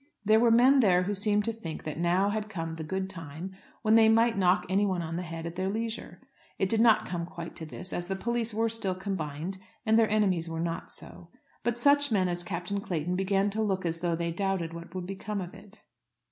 There 0.25 0.39
were 0.39 0.49
men 0.49 0.79
there 0.79 1.03
who 1.03 1.13
seemed 1.13 1.45
to 1.45 1.53
think 1.53 1.83
that 1.83 1.99
now 1.99 2.31
had 2.31 2.49
come 2.49 2.73
the 2.73 2.83
good 2.83 3.07
time 3.07 3.51
when 3.83 3.93
they 3.93 4.09
might 4.09 4.35
knock 4.35 4.65
anyone 4.67 5.03
on 5.03 5.15
the 5.15 5.21
head 5.21 5.45
at 5.45 5.55
their 5.55 5.69
leisure. 5.69 6.19
It 6.57 6.69
did 6.69 6.81
not 6.81 7.05
come 7.05 7.23
quite 7.27 7.55
to 7.57 7.67
this, 7.67 7.93
as 7.93 8.07
the 8.07 8.15
police 8.15 8.51
were 8.51 8.67
still 8.67 8.95
combined, 8.95 9.59
and 9.85 9.99
their 9.99 10.09
enemies 10.09 10.49
were 10.49 10.59
not 10.59 10.89
so. 10.89 11.29
But 11.61 11.77
such 11.77 12.11
men 12.11 12.27
as 12.29 12.43
Captain 12.43 12.81
Clayton 12.81 13.15
began 13.15 13.51
to 13.51 13.61
look 13.61 13.85
as 13.85 13.99
though 13.99 14.15
they 14.15 14.31
doubted 14.31 14.73
what 14.73 14.95
would 14.95 15.05
become 15.05 15.39
of 15.39 15.53
it. 15.53 15.83